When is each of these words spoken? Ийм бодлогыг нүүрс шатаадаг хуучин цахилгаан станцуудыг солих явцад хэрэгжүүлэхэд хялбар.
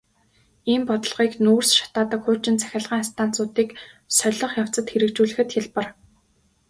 Ийм 0.71 0.81
бодлогыг 0.89 1.31
нүүрс 1.43 1.69
шатаадаг 1.79 2.21
хуучин 2.23 2.55
цахилгаан 2.61 3.03
станцуудыг 3.11 3.69
солих 4.17 4.51
явцад 4.61 4.85
хэрэгжүүлэхэд 4.89 5.49
хялбар. 5.53 5.87